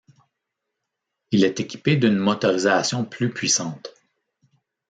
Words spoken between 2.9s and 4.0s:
plus puissante.